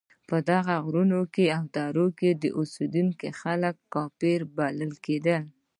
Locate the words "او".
1.57-1.63